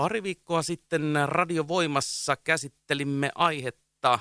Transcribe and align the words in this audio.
Pari 0.00 0.22
viikkoa 0.22 0.62
sitten 0.62 1.14
Radiovoimassa 1.26 2.36
käsittelimme 2.36 3.30
aihetta 3.34 4.14
äh, 4.14 4.20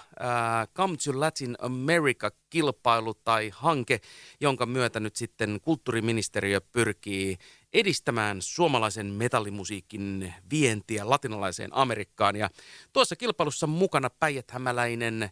Come 0.76 0.98
to 0.98 1.20
Latin 1.20 1.56
America-kilpailu 1.60 3.14
tai 3.14 3.52
hanke, 3.54 4.02
jonka 4.40 4.66
myötä 4.66 5.00
nyt 5.00 5.16
sitten 5.16 5.60
kulttuuriministeriö 5.62 6.62
pyrkii 6.62 7.38
edistämään 7.74 8.42
suomalaisen 8.42 9.06
metallimusiikin 9.06 10.34
vientiä 10.52 11.10
latinalaiseen 11.10 11.70
Amerikkaan. 11.74 12.36
Ja 12.36 12.50
tuossa 12.94 13.16
kilpailussa 13.16 13.68
mukana 13.68 14.10
Päijät-Hämäläinen 14.10 15.24
äh, 15.24 15.32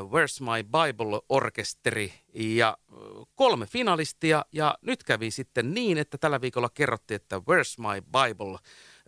Where's 0.00 0.40
My 0.40 0.62
Bible-orkesteri 0.64 2.12
ja 2.34 2.78
kolme 3.34 3.66
finalistia. 3.66 4.44
Ja 4.52 4.78
nyt 4.82 5.04
kävi 5.04 5.30
sitten 5.30 5.74
niin, 5.74 5.98
että 5.98 6.18
tällä 6.18 6.40
viikolla 6.40 6.68
kerrottiin, 6.74 7.16
että 7.16 7.36
Where's 7.36 7.76
My 7.78 8.00
Bible 8.00 8.58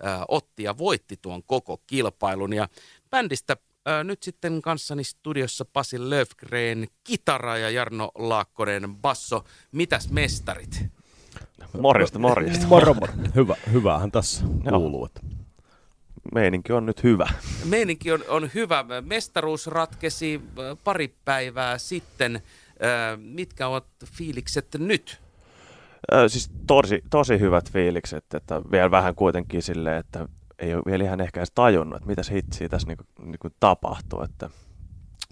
äh, 0.07 0.21
otti 0.29 0.63
ja 0.63 0.79
voitti 0.79 1.17
tuon 1.23 1.43
koko 1.47 1.81
kilpailun. 1.87 2.53
Ja 2.53 2.69
bändistä 3.11 3.57
äh, 3.89 4.05
nyt 4.05 4.23
sitten 4.23 4.63
kanssani 4.63 5.05
studiossa 5.05 5.65
Pasi 5.65 6.11
Löfgren, 6.11 6.87
kitara 7.05 7.59
ja 7.59 7.71
Jarno 7.71 8.11
Laakkonen, 8.15 8.97
basso. 8.97 9.45
Mitäs 9.73 10.11
mestarit? 10.11 10.85
Morjesta, 11.81 12.19
morjesta. 12.19 12.67
Moro, 12.75 12.95
moro. 12.95 13.13
Hyvä, 13.35 13.57
hyvähän 13.73 14.11
tässä 14.11 14.45
kuuluu. 14.69 15.07
Että. 15.07 15.21
Meininki 16.35 16.73
on 16.73 16.87
nyt 16.87 17.03
hyvä. 17.03 17.29
Meininki 17.65 18.13
on, 18.13 18.25
on 18.29 18.51
hyvä. 18.55 18.85
Mestaruus 19.01 19.67
ratkesi 19.67 20.41
pari 20.85 21.15
päivää 21.25 21.79
sitten. 21.79 22.37
Äh, 22.37 23.19
mitkä 23.19 23.69
ovat 23.69 23.87
fiilikset 24.07 24.67
nyt? 24.79 25.21
Ö, 26.13 26.29
siis 26.29 26.51
tosi, 26.67 27.03
tosi 27.11 27.41
hyvät 27.41 27.73
fiilikset, 27.73 28.35
että 28.35 28.63
vielä 28.71 28.91
vähän 28.91 29.15
kuitenkin 29.15 29.63
silleen, 29.63 29.97
että 29.97 30.29
ei 30.59 30.75
ole 30.75 30.83
vielä 30.87 31.05
ihan 31.05 31.21
ehkä 31.21 31.41
edes 31.41 31.53
tajunnut, 31.55 31.97
että 31.97 32.07
mitä 32.07 32.23
hitsiä 32.33 32.69
tässä 32.69 32.89
niinku, 32.89 33.05
niinku 33.23 33.49
tapahtuu. 33.61 34.23
Että, 34.23 34.51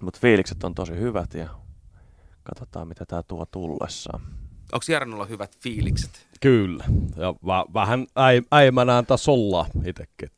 mutta 0.01 0.19
fiilikset 0.19 0.63
on 0.63 0.75
tosi 0.75 0.93
hyvät 0.95 1.33
ja 1.33 1.49
katsotaan, 2.43 2.87
mitä 2.87 3.05
tämä 3.05 3.23
tuo 3.23 3.45
tullessaan. 3.45 4.21
Onko 4.73 4.85
Jarnolla 4.89 5.25
hyvät 5.25 5.57
fiilikset? 5.57 6.27
Kyllä. 6.41 6.83
Ja 7.15 7.33
v- 7.33 7.73
vähän 7.73 8.07
äi- 8.15 8.47
äimänään 8.51 9.05
tässä 9.05 9.31
ollaan 9.31 9.69
itsekin. 9.85 10.29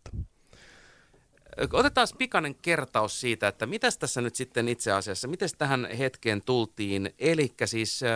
Otetaan 1.73 2.07
pikainen 2.17 2.55
kertaus 2.55 3.21
siitä, 3.21 3.47
että 3.47 3.65
mitä 3.65 3.89
tässä 3.99 4.21
nyt 4.21 4.35
sitten 4.35 4.67
itse 4.67 4.91
asiassa, 4.91 5.27
miten 5.27 5.49
tähän 5.57 5.87
hetkeen 5.97 6.41
tultiin. 6.41 7.13
Eli 7.19 7.53
siis 7.65 8.03
äh, 8.03 8.09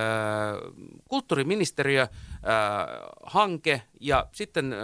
kulttuuriministeriö, 1.10 2.02
äh, 2.02 2.10
hanke 3.24 3.82
ja 4.00 4.28
sitten 4.32 4.74
äh, 4.74 4.80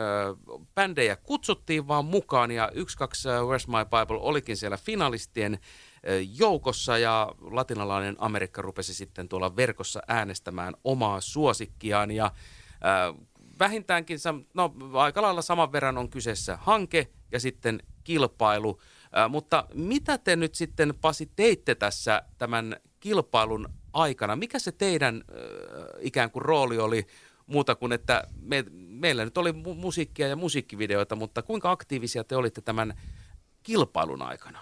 bändejä 0.75 1.15
kutsuttiin 1.15 1.87
vaan 1.87 2.05
mukaan 2.05 2.51
ja 2.51 2.71
yksi, 2.73 2.97
kaksi 2.97 3.29
uh, 3.29 3.33
Where's 3.33 3.67
My 3.67 3.85
Bible 3.85 4.19
olikin 4.21 4.57
siellä 4.57 4.77
finalistien 4.77 5.59
joukossa 6.37 6.97
ja 6.97 7.31
latinalainen 7.41 8.15
Amerikka 8.19 8.61
rupesi 8.61 8.93
sitten 8.93 9.29
tuolla 9.29 9.55
verkossa 9.55 10.01
äänestämään 10.07 10.73
omaa 10.83 11.21
suosikkiaan 11.21 12.11
ja 12.11 12.25
äh, 12.25 13.25
vähintäänkin, 13.59 14.17
no 14.53 14.73
aika 14.93 15.21
lailla 15.21 15.41
saman 15.41 15.71
verran 15.71 15.97
on 15.97 16.09
kyseessä 16.09 16.57
hanke 16.61 17.07
ja 17.31 17.39
sitten 17.39 17.79
kilpailu. 18.03 18.81
Äh, 19.17 19.29
mutta 19.29 19.65
mitä 19.73 20.17
te 20.17 20.35
nyt 20.35 20.55
sitten 20.55 20.93
Pasi 21.01 21.31
teitte 21.35 21.75
tässä 21.75 22.23
tämän 22.37 22.75
kilpailun 22.99 23.69
aikana? 23.93 24.35
Mikä 24.35 24.59
se 24.59 24.71
teidän 24.71 25.15
äh, 25.15 25.43
ikään 25.99 26.31
kuin 26.31 26.45
rooli 26.45 26.77
oli 26.79 27.07
muuta 27.47 27.75
kuin, 27.75 27.91
että 27.91 28.23
me, 28.41 28.65
meillä 28.87 29.25
nyt 29.25 29.37
oli 29.37 29.51
mu- 29.51 29.75
musiikkia 29.75 30.27
ja 30.27 30.35
musiikkivideoita, 30.35 31.15
mutta 31.15 31.41
kuinka 31.41 31.71
aktiivisia 31.71 32.23
te 32.23 32.35
olitte 32.35 32.61
tämän 32.61 32.93
kilpailun 33.63 34.21
aikana? 34.21 34.59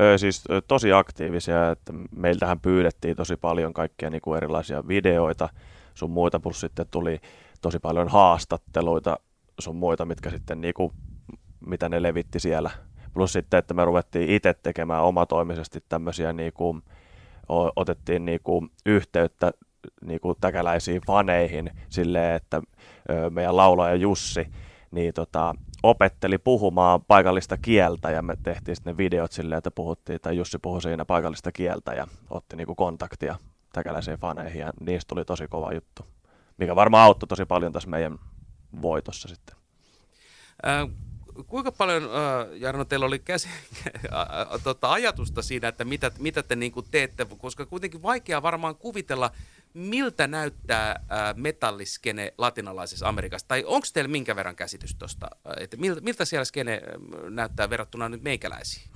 Öö, 0.00 0.18
siis 0.18 0.44
tosi 0.68 0.92
aktiivisia, 0.92 1.70
että 1.70 1.92
meiltähän 2.16 2.60
pyydettiin 2.60 3.16
tosi 3.16 3.36
paljon 3.36 3.72
kaikkia 3.72 4.10
niin 4.10 4.20
kuin 4.20 4.36
erilaisia 4.36 4.88
videoita 4.88 5.48
sun 5.94 6.10
muita, 6.10 6.40
plus 6.40 6.60
sitten 6.60 6.86
tuli 6.90 7.20
tosi 7.60 7.78
paljon 7.78 8.08
haastatteluita 8.08 9.16
sun 9.58 9.76
muita, 9.76 10.04
mitkä 10.04 10.30
sitten 10.30 10.60
niin 10.60 10.74
kuin, 10.74 10.92
mitä 11.66 11.88
ne 11.88 12.02
levitti 12.02 12.40
siellä. 12.40 12.70
Plus 13.12 13.32
sitten, 13.32 13.58
että 13.58 13.74
me 13.74 13.84
ruvettiin 13.84 14.30
itse 14.30 14.54
tekemään 14.54 15.04
omatoimisesti 15.04 15.84
tämmöisiä, 15.88 16.32
niin 16.32 16.52
kuin, 16.52 16.82
otettiin 17.76 18.24
niin 18.24 18.40
kuin, 18.44 18.70
yhteyttä 18.86 19.52
niin 20.04 20.20
kuin 20.20 20.36
täkäläisiin 20.40 21.02
faneihin 21.06 21.70
silleen, 21.88 22.36
että 22.36 22.62
meidän 23.30 23.56
laulaja 23.56 23.94
Jussi 23.94 24.46
niin 24.90 25.14
tota, 25.14 25.54
opetteli 25.82 26.38
puhumaan 26.38 27.04
paikallista 27.04 27.56
kieltä 27.56 28.10
ja 28.10 28.22
me 28.22 28.36
tehtiin 28.42 28.76
sitten 28.76 28.92
ne 28.92 28.96
videot 28.96 29.32
silleen, 29.32 29.58
että 29.58 29.70
puhuttiin, 29.70 30.20
tai 30.20 30.36
Jussi 30.36 30.58
puhui 30.58 30.82
siinä 30.82 31.04
paikallista 31.04 31.52
kieltä 31.52 31.92
ja 31.92 32.06
otti 32.30 32.56
niinku 32.56 32.74
kontaktia 32.74 33.36
täkäläisiin 33.72 34.18
faneihin 34.18 34.60
ja 34.60 34.72
niistä 34.80 35.08
tuli 35.08 35.24
tosi 35.24 35.48
kova 35.48 35.72
juttu, 35.72 36.06
mikä 36.58 36.76
varmaan 36.76 37.04
auttoi 37.04 37.26
tosi 37.26 37.44
paljon 37.44 37.72
tässä 37.72 37.88
meidän 37.88 38.18
voitossa 38.82 39.28
sitten. 39.28 39.56
Kuinka 41.46 41.72
paljon, 41.72 42.04
äh, 42.04 42.60
Jarno, 42.60 42.84
teillä 42.84 43.06
oli 43.06 43.18
käsi, 43.18 43.48
äh, 43.88 44.62
tota, 44.64 44.92
ajatusta 44.92 45.42
siinä, 45.42 45.68
että 45.68 45.84
mitä, 45.84 46.10
mitä 46.18 46.42
te 46.42 46.56
niin 46.56 46.72
teette, 46.90 47.26
koska 47.38 47.66
kuitenkin 47.66 48.02
vaikea 48.02 48.42
varmaan 48.42 48.76
kuvitella, 48.76 49.30
miltä 49.74 50.26
näyttää 50.26 50.90
äh, 50.90 51.36
metalliskene 51.36 52.34
latinalaisessa 52.38 53.08
Amerikassa? 53.08 53.48
Tai 53.48 53.64
onko 53.66 53.86
teillä 53.92 54.08
minkä 54.08 54.36
verran 54.36 54.56
käsitys 54.56 54.94
tuosta, 54.94 55.30
että 55.56 55.76
miltä, 55.76 56.00
miltä 56.00 56.24
siellä 56.24 56.44
skene 56.44 56.82
näyttää 57.30 57.70
verrattuna 57.70 58.08
nyt 58.08 58.22
meikäläisiin? 58.22 58.90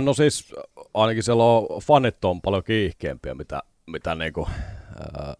no 0.00 0.14
siis 0.14 0.54
ainakin 0.94 1.22
siellä 1.22 1.44
on 1.44 1.80
fanit 1.82 2.24
on 2.24 2.40
paljon 2.40 2.64
kiihkeämpiä, 2.64 3.34
mitä, 3.34 3.62
mitä 3.86 4.14
niinku, 4.14 4.48
äh, 4.48 5.36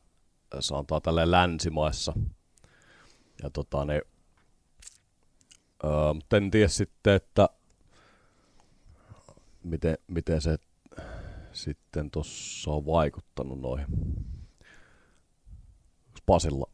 sanotaan 0.60 1.02
tälleen 1.02 1.30
länsimaissa. 1.30 2.12
Ja 3.42 3.50
tota, 3.50 3.84
niin, 3.84 4.02
äh, 5.84 6.14
mutta 6.14 6.36
en 6.36 6.50
tiedä 6.50 6.68
sitten, 6.68 7.14
että 7.14 7.48
miten, 9.62 9.98
miten 10.06 10.40
se 10.40 10.58
sitten 11.52 12.10
tuossa 12.10 12.70
on 12.70 12.86
vaikuttanut 12.86 13.60
noihin? 13.60 13.86
Pasilla? 16.26 16.66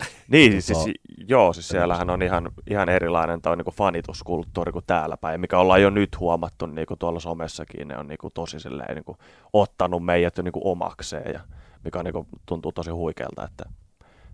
Niin, 0.28 0.52
tota... 0.52 0.62
siis, 0.62 0.94
joo, 1.28 1.52
siis 1.52 1.68
siellähän 1.68 2.10
on 2.10 2.22
ihan, 2.22 2.50
ihan 2.70 2.88
erilainen 2.88 3.40
toi 3.40 3.56
niinku 3.56 3.70
fanituskulttuuri 3.70 4.72
kuin 4.72 4.84
täällä 4.86 5.16
päin, 5.16 5.40
mikä 5.40 5.58
ollaan 5.58 5.82
jo 5.82 5.90
nyt 5.90 6.20
huomattu 6.20 6.66
niinku 6.66 6.96
tuolla 6.96 7.20
somessakin, 7.20 7.88
ne 7.88 7.98
on 7.98 8.06
niinku 8.06 8.30
tosi 8.30 8.60
silleen, 8.60 8.94
niinku, 8.94 9.16
ottanut 9.52 10.04
meidät 10.04 10.36
jo 10.36 10.42
niinku 10.42 10.60
omakseen, 10.64 11.32
ja 11.34 11.40
mikä 11.84 11.98
on, 11.98 12.04
niinku, 12.04 12.26
tuntuu 12.46 12.72
tosi 12.72 12.90
huikealta, 12.90 13.44
että 13.44 13.64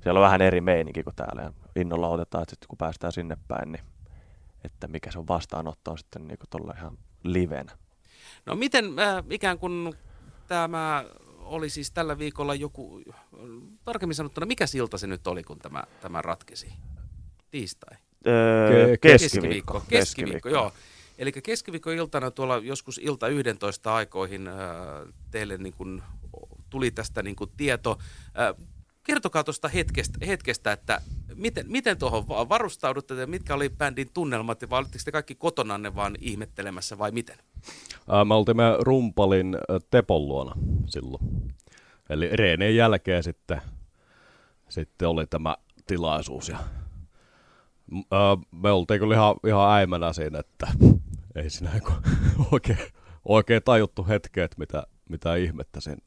siellä 0.01 0.21
on 0.21 0.25
vähän 0.25 0.43
eri 0.43 0.61
meininki 0.61 1.03
kuin 1.03 1.17
täällä, 1.17 1.43
ja 1.43 1.53
innolla 1.77 2.09
otetaan, 2.09 2.43
että 2.43 2.53
sitten 2.53 2.69
kun 2.69 2.79
päästään 2.79 3.13
sinne 3.13 3.37
päin, 3.49 3.73
niin 3.73 3.83
että 4.65 4.89
mikä 4.89 5.11
se 5.13 5.19
on 5.19 5.29
vastaanotto 5.29 5.91
on 5.91 5.99
sitten 5.99 6.29
niinku 6.29 6.45
tuolla 6.51 6.75
ihan 6.79 6.99
livenä. 7.25 7.79
No 8.47 8.55
miten 8.55 8.99
äh, 8.99 9.25
ikään 9.31 9.59
kuin 9.59 9.95
tämä 10.47 11.05
oli 11.39 11.71
siis 11.71 11.91
tällä 11.91 12.19
viikolla 12.19 12.55
joku, 12.55 13.03
tarkemmin 13.85 14.15
sanottuna, 14.15 14.47
mikä 14.47 14.67
silta 14.67 14.99
se 14.99 15.07
nyt 15.07 15.27
oli, 15.27 15.43
kun 15.43 15.59
tämä, 15.59 15.85
tämä 16.01 16.23
ratkesi? 16.23 16.73
Tiistai? 17.51 17.97
Öö, 18.27 18.97
keskiviikko. 18.97 19.01
Keskiviikko, 19.01 19.81
keskiviikko, 19.81 19.87
keskiviikko 19.89 20.49
joo. 20.49 20.73
Eli 21.19 21.33
keskiviikko-iltana 21.33 22.31
tuolla 22.31 22.57
joskus 22.57 23.01
ilta 23.03 23.29
11 23.29 23.95
aikoihin 23.95 24.49
äh, 24.49 24.55
teille 25.31 25.59
niin 25.59 25.73
kuin, 25.73 26.03
tuli 26.71 26.91
tästä 26.91 27.23
niin 27.23 27.37
kuin, 27.37 27.51
tieto. 27.57 27.99
Äh, 28.39 28.67
kertokaa 29.03 29.45
tuosta 29.45 29.69
hetkestä, 29.69 30.19
hetkestä, 30.27 30.73
että 30.73 31.01
miten, 31.37 31.67
miten 31.69 31.99
tuohon 31.99 32.29
varustaudutte 32.29 33.15
ja 33.15 33.27
mitkä 33.27 33.55
oli 33.55 33.71
bändin 33.71 34.09
tunnelmat 34.15 34.71
vai 34.71 34.79
olitteko 34.79 35.03
te 35.05 35.13
kaikki 35.13 35.35
kotonanne 35.35 35.95
vaan 35.95 36.17
ihmettelemässä 36.21 36.99
vai 36.99 37.11
miten? 37.11 37.37
Ää, 38.09 38.25
me 38.25 38.35
oltiin 38.35 38.57
rumpalin 38.81 39.57
Tepon 39.91 40.29
luona 40.29 40.53
silloin. 40.87 41.55
Eli 42.11 42.29
reenien 42.33 42.77
jälkeen 42.77 43.23
sitten, 43.23 43.61
sitten 44.69 45.09
oli 45.09 45.27
tämä 45.27 45.57
tilaisuus 45.87 46.49
ja 46.49 46.59
ää, 48.11 48.37
me 48.51 48.71
oltiin 48.71 49.01
kyllä 49.01 49.15
ihan, 49.15 49.37
ihan 49.47 49.73
äimänä 49.73 50.13
siinä, 50.13 50.39
että 50.39 50.69
ei 51.35 51.51
siinä 51.51 51.71
oikein, 52.53 52.79
oikein 53.25 53.63
tajuttu 53.65 54.07
hetkeet, 54.09 54.59
mitä, 54.59 54.87
mitä 55.09 55.35
ihmettä 55.35 55.81
siinä 55.81 56.01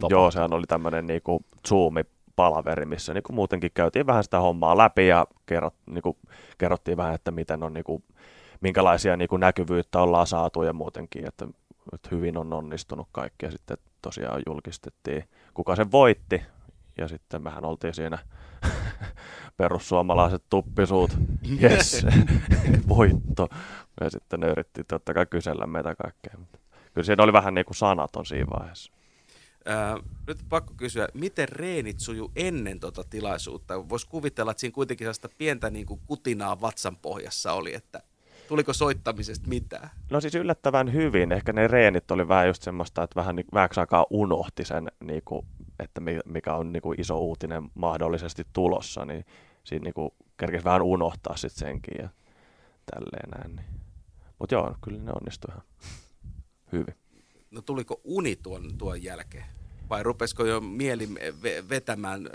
tapahtui. 0.00 0.18
Joo, 0.18 0.30
sehän 0.30 0.52
oli 0.52 0.66
tämmöinen 0.66 1.06
niinku 1.06 1.40
Zoomi 1.68 2.02
palaveri, 2.36 2.86
missä 2.86 3.14
niin 3.14 3.22
kuin 3.22 3.34
muutenkin 3.36 3.70
käytiin 3.74 4.06
vähän 4.06 4.24
sitä 4.24 4.40
hommaa 4.40 4.78
läpi 4.78 5.06
ja 5.08 5.26
kerrot, 5.46 5.74
niin 5.86 6.02
kuin, 6.02 6.16
kerrottiin 6.58 6.96
vähän, 6.96 7.14
että 7.14 7.30
miten 7.30 7.62
on, 7.62 7.74
niin 7.74 7.84
kuin, 7.84 8.04
minkälaisia 8.60 9.16
niin 9.16 9.28
kuin 9.28 9.40
näkyvyyttä 9.40 10.00
ollaan 10.00 10.26
saatu 10.26 10.62
ja 10.62 10.72
muutenkin, 10.72 11.28
että, 11.28 11.46
että 11.92 12.08
hyvin 12.12 12.36
on 12.38 12.52
onnistunut 12.52 13.08
kaikki 13.12 13.46
ja 13.46 13.50
sitten 13.50 13.78
tosiaan 14.02 14.42
julkistettiin, 14.46 15.24
kuka 15.54 15.76
sen 15.76 15.92
voitti 15.92 16.42
ja 16.98 17.08
sitten 17.08 17.42
mehän 17.42 17.64
oltiin 17.64 17.94
siinä 17.94 18.18
perussuomalaiset 19.56 20.42
tuppisuut, 20.50 21.10
yes, 21.62 22.06
voitto. 22.88 23.48
Ja 24.00 24.10
sitten 24.10 24.40
ne 24.40 24.46
yritti 24.46 24.84
totta 24.84 25.14
kai 25.14 25.26
kysellä 25.26 25.66
meitä 25.66 25.94
kaikkea. 25.94 26.34
Kyllä 26.94 27.04
siinä 27.04 27.22
oli 27.22 27.32
vähän 27.32 27.54
niin 27.54 27.64
kuin 27.64 27.76
sanaton 27.76 28.26
siinä 28.26 28.50
vaiheessa. 28.58 28.92
Ää, 29.66 29.96
nyt 30.26 30.38
pakko 30.48 30.74
kysyä, 30.76 31.08
miten 31.14 31.48
reenit 31.48 32.00
suju 32.00 32.32
ennen 32.36 32.80
tota 32.80 33.04
tilaisuutta? 33.10 33.88
Voisi 33.88 34.08
kuvitella, 34.08 34.50
että 34.50 34.60
siinä 34.60 34.74
kuitenkin 34.74 35.04
sellaista 35.04 35.28
pientä 35.38 35.70
niin 35.70 35.86
kuin 35.86 36.00
kutinaa 36.06 36.60
vatsan 36.60 36.96
pohjassa 36.96 37.52
oli, 37.52 37.74
että 37.74 38.02
tuliko 38.48 38.72
soittamisesta 38.72 39.48
mitään? 39.48 39.90
No 40.10 40.20
siis 40.20 40.34
yllättävän 40.34 40.92
hyvin. 40.92 41.32
Ehkä 41.32 41.52
ne 41.52 41.68
reenit 41.68 42.10
oli 42.10 42.28
vähän 42.28 42.46
just 42.46 42.62
semmoista, 42.62 43.02
että 43.02 43.20
vähän 43.20 43.36
niin, 43.36 43.46
vähäksi 43.54 43.80
aikaa 43.80 44.06
unohti 44.10 44.64
sen, 44.64 44.88
niin 45.04 45.22
kuin, 45.24 45.46
että 45.78 46.00
mikä 46.24 46.54
on 46.54 46.72
niin 46.72 46.82
kuin 46.82 47.00
iso 47.00 47.18
uutinen 47.18 47.70
mahdollisesti 47.74 48.46
tulossa, 48.52 49.04
niin 49.04 49.24
siinä 49.64 49.84
niin 49.84 49.94
kuin 49.94 50.10
kerkesi 50.36 50.64
vähän 50.64 50.82
unohtaa 50.82 51.36
sitten 51.36 51.68
senkin 51.68 51.94
ja 51.98 52.08
tälleen 52.94 53.30
näin. 53.30 53.56
Niin. 53.56 53.80
Mutta 54.38 54.54
joo, 54.54 54.74
kyllä 54.84 55.02
ne 55.02 55.12
onnistui 55.12 55.50
ihan 55.50 55.62
hyvin. 56.72 57.05
No 57.56 57.62
tuliko 57.62 58.00
uni 58.04 58.36
tuon, 58.36 58.78
tuon 58.78 59.02
jälkeen? 59.02 59.44
Vai 59.90 60.02
rupesiko 60.02 60.44
jo 60.44 60.60
mieli 60.60 61.08
vetämään 61.68 62.28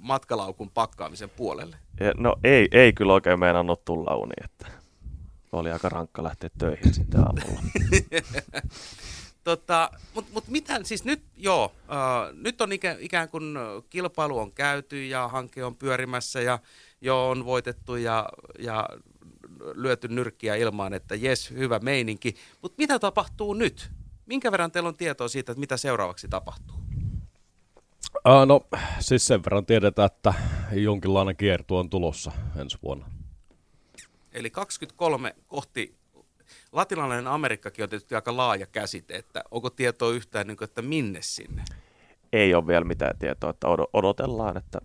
matkalaukun 0.00 0.70
pakkaamisen 0.70 1.30
puolelle? 1.30 1.76
Ja, 2.00 2.12
no 2.16 2.36
ei, 2.44 2.68
ei 2.72 2.92
kyllä 2.92 3.12
oikein 3.12 3.40
meinannut 3.40 3.84
tulla 3.84 4.16
uni, 4.16 4.34
että 4.44 4.66
oli 5.52 5.70
aika 5.72 5.88
rankka 5.88 6.22
lähteä 6.22 6.50
töihin 6.58 6.94
sitten 6.94 7.20
aamulla. 7.20 7.60
tota, 9.44 9.90
Mutta 10.14 10.30
mut 10.32 10.48
mitä, 10.48 10.80
siis 10.82 11.04
nyt 11.04 11.22
joo, 11.36 11.72
äh, 11.90 12.34
nyt 12.34 12.60
on 12.60 12.72
ikä, 12.72 12.96
ikään 13.00 13.28
kuin 13.28 13.54
kilpailu 13.90 14.38
on 14.38 14.52
käyty 14.52 15.06
ja 15.06 15.28
hanke 15.28 15.64
on 15.64 15.76
pyörimässä 15.76 16.40
ja 16.40 16.58
jo 17.00 17.28
on 17.28 17.44
voitettu 17.44 17.96
ja, 17.96 18.28
ja 18.58 18.88
lyöty 19.74 20.08
nyrkkiä 20.08 20.54
ilmaan, 20.54 20.94
että 20.94 21.14
jes, 21.14 21.50
hyvä 21.50 21.78
meininki. 21.78 22.34
Mutta 22.62 22.74
mitä 22.78 22.98
tapahtuu 22.98 23.54
nyt? 23.54 23.90
Minkä 24.26 24.52
verran 24.52 24.72
teillä 24.72 24.88
on 24.88 24.96
tietoa 24.96 25.28
siitä, 25.28 25.52
että 25.52 25.60
mitä 25.60 25.76
seuraavaksi 25.76 26.28
tapahtuu? 26.28 26.76
Uh, 28.28 28.46
no 28.46 28.60
siis 29.00 29.26
sen 29.26 29.44
verran 29.44 29.66
tiedetään, 29.66 30.06
että 30.06 30.34
jonkinlainen 30.72 31.36
kiertu 31.36 31.76
on 31.76 31.90
tulossa 31.90 32.32
ensi 32.56 32.78
vuonna. 32.82 33.06
Eli 34.32 34.50
23 34.50 35.34
kohti 35.46 35.96
latinalainen 36.72 37.26
Amerikkakin 37.26 37.82
on 37.82 37.88
tietysti 37.88 38.14
aika 38.14 38.36
laaja 38.36 38.66
käsite, 38.66 39.14
että 39.14 39.44
onko 39.50 39.70
tietoa 39.70 40.10
yhtään, 40.10 40.46
niin 40.46 40.56
kuin, 40.56 40.68
että 40.68 40.82
minne 40.82 41.18
sinne? 41.22 41.64
Ei 42.32 42.54
ole 42.54 42.66
vielä 42.66 42.84
mitään 42.84 43.18
tietoa, 43.18 43.50
että 43.50 43.66
odotellaan, 43.92 44.56
että 44.56 44.78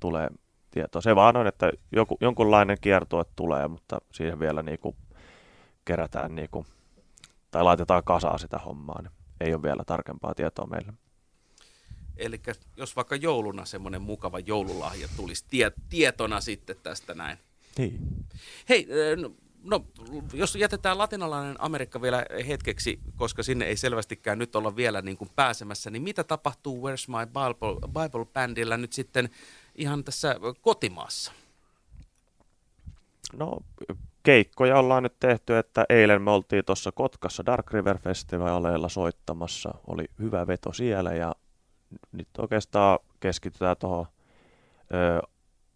tulee 0.00 0.28
tietoa. 0.70 1.02
Se 1.02 1.16
vaan 1.16 1.36
on, 1.36 1.46
että 1.46 1.72
joku, 1.92 2.18
jonkunlainen 2.20 2.76
kiertue 2.80 3.24
tulee, 3.36 3.68
mutta 3.68 3.98
siihen 4.12 4.40
vielä 4.40 4.62
niin 4.62 4.78
kuin 4.78 4.96
kerätään 5.84 6.34
niin 6.34 6.48
kuin, 6.50 6.66
tai 7.52 7.62
laitetaan 7.62 8.04
kasaan 8.04 8.38
sitä 8.38 8.58
hommaa. 8.58 9.02
Niin 9.02 9.12
ei 9.40 9.54
ole 9.54 9.62
vielä 9.62 9.84
tarkempaa 9.86 10.34
tietoa 10.34 10.66
meille. 10.66 10.92
Eli 12.16 12.40
jos 12.76 12.96
vaikka 12.96 13.16
jouluna 13.16 13.64
semmoinen 13.64 14.02
mukava 14.02 14.38
joululahja 14.38 15.08
tulisi 15.16 15.44
tie, 15.50 15.72
tietona 15.88 16.40
sitten 16.40 16.76
tästä 16.82 17.14
näin. 17.14 17.38
Niin. 17.78 18.26
Hei, 18.68 18.88
no, 19.16 19.32
no, 19.64 19.84
jos 20.32 20.56
jätetään 20.56 20.98
latinalainen 20.98 21.56
Amerikka 21.58 22.02
vielä 22.02 22.26
hetkeksi, 22.46 23.00
koska 23.16 23.42
sinne 23.42 23.64
ei 23.64 23.76
selvästikään 23.76 24.38
nyt 24.38 24.56
olla 24.56 24.76
vielä 24.76 25.02
niin 25.02 25.16
kuin 25.16 25.30
pääsemässä, 25.36 25.90
niin 25.90 26.02
mitä 26.02 26.24
tapahtuu 26.24 26.88
Where's 26.88 27.06
My 27.08 27.26
Bible, 27.26 27.88
Bible 27.88 28.26
Bandilla 28.32 28.76
nyt 28.76 28.92
sitten 28.92 29.30
ihan 29.74 30.04
tässä 30.04 30.36
kotimaassa? 30.60 31.32
No 33.32 33.56
keikkoja 34.22 34.78
ollaan 34.78 35.02
nyt 35.02 35.16
tehty, 35.20 35.56
että 35.56 35.84
eilen 35.88 36.22
me 36.22 36.30
oltiin 36.30 36.64
tuossa 36.64 36.92
Kotkassa 36.92 37.46
Dark 37.46 37.72
River 37.72 37.98
Festivaleilla 37.98 38.88
soittamassa. 38.88 39.74
Oli 39.86 40.04
hyvä 40.18 40.46
veto 40.46 40.72
siellä 40.72 41.12
ja 41.12 41.34
nyt 42.12 42.28
oikeastaan 42.38 42.98
keskitytään 43.20 43.76
tuohon 43.76 44.06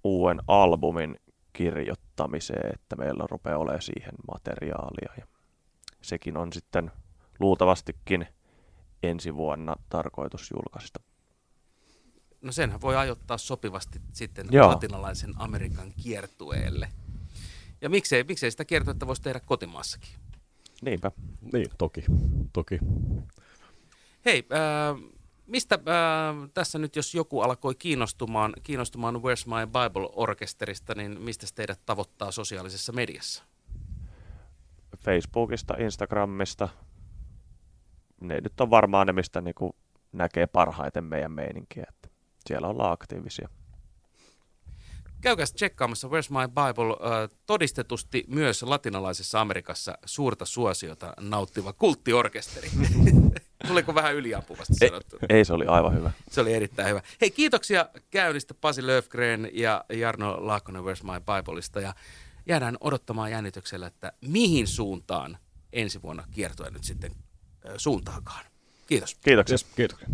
uuden 0.04 0.40
albumin 0.48 1.16
kirjoittamiseen, 1.52 2.74
että 2.74 2.96
meillä 2.96 3.24
rupeaa 3.30 3.58
olemaan 3.58 3.82
siihen 3.82 4.14
materiaalia. 4.32 5.12
Ja 5.18 5.26
sekin 6.02 6.36
on 6.36 6.52
sitten 6.52 6.90
luultavastikin 7.40 8.26
ensi 9.02 9.36
vuonna 9.36 9.76
tarkoitus 9.88 10.50
julkaista. 10.50 11.00
No 12.40 12.52
senhän 12.52 12.80
voi 12.80 12.96
ajoittaa 12.96 13.38
sopivasti 13.38 14.00
sitten 14.12 14.46
Joo. 14.50 14.68
latinalaisen 14.68 15.34
Amerikan 15.36 15.92
kiertueelle. 16.02 16.88
Ja 17.80 17.88
miksei, 17.88 18.24
miksei 18.24 18.50
sitä 18.50 18.64
kiertuetta 18.64 19.06
voisi 19.06 19.22
tehdä 19.22 19.40
kotimaassakin? 19.40 20.10
Niinpä. 20.82 21.10
Niin, 21.52 21.66
toki. 21.78 22.04
toki. 22.52 22.78
Hei, 24.24 24.46
äh, 24.52 25.12
mistä 25.46 25.74
äh, 25.74 26.50
tässä 26.54 26.78
nyt, 26.78 26.96
jos 26.96 27.14
joku 27.14 27.40
alkoi 27.40 27.74
kiinnostumaan, 27.74 28.52
kiinnostumaan 28.62 29.14
Where's 29.14 29.46
My 29.46 29.66
Bible-orkesterista, 29.66 30.94
niin 30.96 31.20
mistä 31.20 31.46
teidät 31.54 31.80
tavoittaa 31.86 32.30
sosiaalisessa 32.30 32.92
mediassa? 32.92 33.44
Facebookista, 34.98 35.74
Instagramista. 35.78 36.68
Ne 38.20 38.40
nyt 38.40 38.60
on 38.60 38.70
varmaan 38.70 39.06
ne, 39.06 39.12
mistä 39.12 39.40
niinku 39.40 39.76
näkee 40.12 40.46
parhaiten 40.46 41.04
meidän 41.04 41.32
meininkiä. 41.32 41.86
Että 41.88 42.08
siellä 42.46 42.68
ollaan 42.68 42.92
aktiivisia. 42.92 43.48
Käykää 45.26 45.46
tsekkaamassa 45.54 46.08
Where's 46.08 46.30
My 46.30 46.48
Bible, 46.48 46.92
äh, 46.92 47.30
todistetusti 47.46 48.24
myös 48.28 48.62
latinalaisessa 48.62 49.40
Amerikassa 49.40 49.98
suurta 50.04 50.44
suosiota 50.44 51.14
nauttiva 51.20 51.72
kulttiorkesteri. 51.72 52.70
Tuliko 53.68 53.94
vähän 53.94 54.14
yliampuvasti 54.14 54.74
sanottu? 54.74 55.16
Ei, 55.28 55.36
ei, 55.36 55.44
se 55.44 55.52
oli 55.52 55.66
aivan 55.66 55.94
hyvä. 55.94 56.10
Se 56.30 56.40
oli 56.40 56.52
erittäin 56.52 56.88
hyvä. 56.88 57.02
Hei, 57.20 57.30
kiitoksia 57.30 57.88
käynnistä 58.10 58.54
Pasi 58.54 58.86
Löfgren 58.86 59.50
ja 59.52 59.84
Jarno 59.92 60.46
Laakkonen 60.46 60.82
Where's 60.82 61.02
My 61.02 61.20
Bibleista. 61.20 61.80
Ja 61.80 61.94
jäädään 62.46 62.76
odottamaan 62.80 63.30
jännityksellä, 63.30 63.86
että 63.86 64.12
mihin 64.20 64.66
suuntaan 64.66 65.38
ensi 65.72 66.02
vuonna 66.02 66.24
kiertoja 66.30 66.70
nyt 66.70 66.84
sitten 66.84 67.12
suuntaakaan. 67.76 68.44
Kiitos. 68.86 69.14
Kiitoksia. 69.14 69.58
Kiitoksia. 69.76 70.08